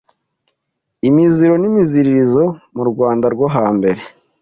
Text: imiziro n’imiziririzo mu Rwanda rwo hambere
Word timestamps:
imiziro 1.09 1.53
n’imiziririzo 1.57 2.43
mu 2.75 2.83
Rwanda 2.91 3.25
rwo 3.33 3.47
hambere 3.55 4.01